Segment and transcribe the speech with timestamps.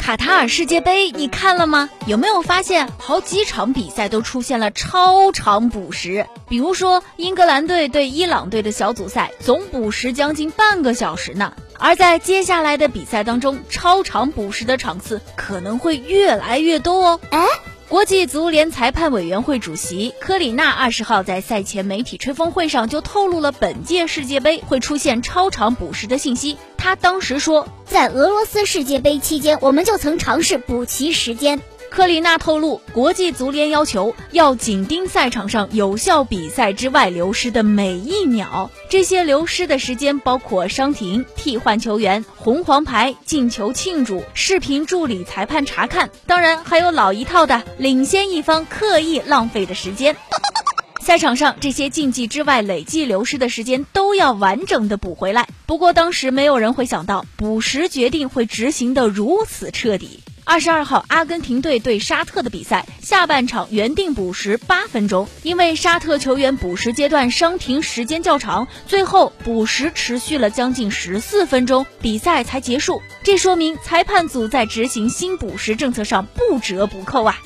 [0.00, 1.90] 卡塔尔世界杯你看了吗？
[2.06, 6.26] 有没有发现好几场比赛都出现了超长补时？
[6.48, 11.52] 比如说英格兰队对伊朗队的小组赛，总补时将近半个小时呢。
[11.78, 17.20] 而在接下来的比赛当中，超长补时的场次可能会越来越多哦。
[17.30, 17.46] 哎。
[17.90, 26.56] 国际足联裁判委员会主席科里纳二十号在赛前媒体吹风会上就透露了本届世界杯会出现超长补时的信息。
[26.76, 31.60] 他当时说，在俄罗斯世界杯期间，我们就曾尝试补齐时间。
[31.90, 38.70] 科里纳透露，国际足联要求要紧盯赛场上有效比赛之外流失的每一秒。
[38.88, 50.16] 这些流失的时间包括伤停、替换球员、红黄牌、进球庆祝、视频助理裁判查看，当然还有老一套的领先一方刻意浪费的时间。
[51.02, 55.48] 赛场上这些竞技之外累计流失的时间都要完整的补回来。
[55.66, 60.20] 不过当时没有人会想到，补时决定会执行的如此彻底。
[60.50, 73.00] 二十二号，阿根廷队对沙特的比赛下半场原定补时八分钟，因为沙特球员补时阶段伤停时间较长，最后补时持续了将近十四分钟，比赛才结束。
[73.22, 77.38] 这说明裁判组在执行新补时政策上不折不扣啊！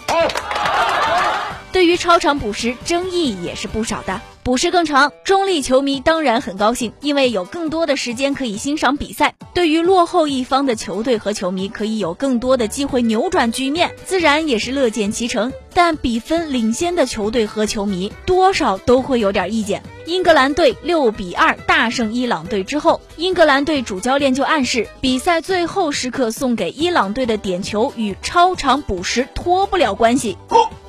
[1.75, 4.21] 对于超长补时，争议也是不少的。
[4.45, 9.35] 补时更长，中立球迷当然很高兴，因为有更多的时间可以欣赏比赛。
[9.55, 15.53] 对于落后一方的球队和球迷，可以有更多的机会扭转局面，自然也是乐见其成。
[15.75, 19.83] 但比分领先的球队和球迷多少都会有点意见。
[20.07, 30.39] 英格兰队六比二大胜伊朗队之后，英格兰队主教练就暗示，比赛最后时刻送给伊朗队的点球与超长补时脱不了关系。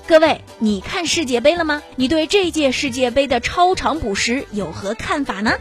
[0.07, 1.81] 各位，你看世界杯了吗？
[1.95, 5.51] 你对这届世界杯的超长补时有何看法呢？